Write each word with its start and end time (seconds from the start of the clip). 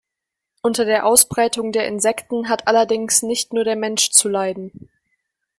Unter 0.63 0.85
der 0.85 1.05
Ausbreitung 1.05 1.71
der 1.71 1.87
Insekten 1.87 2.49
hat 2.49 2.67
allerdings 2.67 3.21
nicht 3.21 3.53
nur 3.53 3.63
der 3.63 3.75
Mensch 3.75 4.09
zu 4.09 4.29
leiden. 4.29 4.89